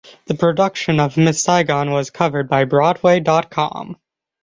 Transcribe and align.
The 0.25 0.33
production 0.33 0.99
of 0.99 1.15
Miss 1.15 1.43
Saigon 1.43 1.91
was 1.91 2.09
covered 2.09 2.49
by 2.49 2.63
Broadway 2.65 3.19
dot 3.19 3.51
com. 3.51 3.97